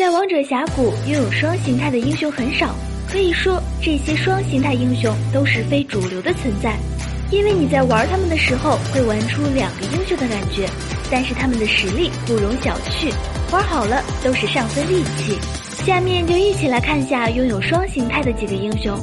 [0.00, 2.74] 在王者峡谷，拥有双形态的英雄很少，
[3.06, 6.74] 可以说这些双形态英雄都是非主流的存在。
[7.30, 10.66] 因为你在玩他们的时候，会玩出两个英雄的感觉，
[11.10, 13.12] 但是他们的实力不容小觑，
[13.52, 15.38] 玩好了都是上分利器。
[15.84, 18.98] 下面就一起来看下拥有双形态的几个英雄。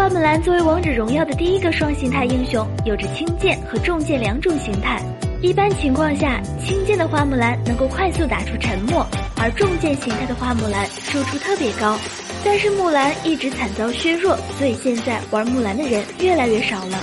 [0.00, 4.98] 花木兰作为王者荣耀的第一个双形态英雄，有着轻剑和重剑两种形态。
[5.42, 11.98] 一般情况下，轻剑的花木兰能够快速打出沉默，而重剑形态的花木兰输出特别高。
[12.42, 16.98] 但是木兰一直惨遭削弱，所以现在玩木兰的人越来越少了。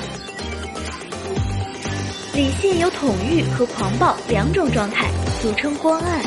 [2.34, 5.06] 李信有统御和狂暴两种状态，
[5.40, 6.20] 俗称光暗。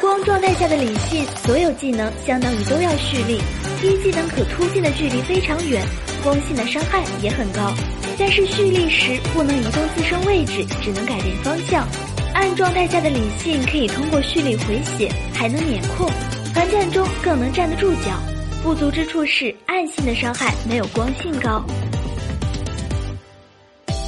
[0.00, 3.40] 光状态下的李信，所有技能相当于都要蓄力，
[3.82, 5.80] 一技能可突进的距离非常远，
[6.22, 7.72] 光线的伤害也很高。
[8.18, 11.86] 但是蓄力时不能移动自身位置，只能改变方向。
[12.34, 16.08] 暗状态下的理性可以通过蓄力回血，还能免控，
[16.54, 18.18] 团战中更能站得住脚。
[18.62, 21.64] 不足之处是暗性的伤害没有光性高。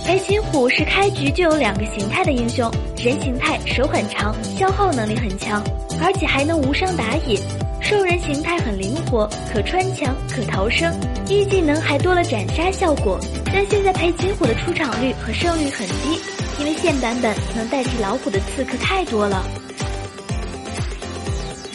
[0.04, 5.64] 裴擒虎是开局就有两个形态的英雄，人形态手很长，消耗能力很强，
[6.02, 7.40] 而且还能无伤打野；
[7.80, 10.94] 兽人形态很灵活，可穿墙，可逃生，
[11.26, 13.18] 一技能还多了斩杀效果。
[13.46, 16.20] 但现在裴擒虎的出场率和胜率很低，
[16.60, 19.42] 因为现版本能代替老虎的刺客太多了。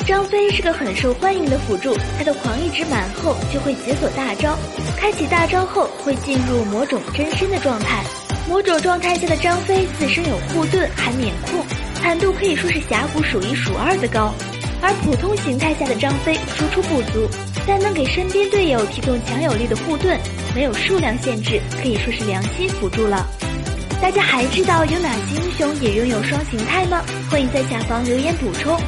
[0.06, 4.56] 张飞是个很受欢迎的辅助，他的狂一值满后就会解锁大招，
[4.96, 8.04] 开启大招后会进入魔种真身的状态。
[8.50, 11.64] 魔种状态下的张飞自身有护盾，还免控，
[12.02, 14.34] 坦度可以说是峡谷数一数二的高。
[14.82, 17.30] 而普通形态下的张飞输出不足，
[17.68, 20.20] 但能给身边队友提供强有力的护盾，
[20.56, 23.24] 没有数量限制，可以说是良心辅助了。
[24.02, 27.04] 大家还知道有哪些英雄也拥有双形态吗？
[27.30, 28.82] 欢迎在下方留言补充。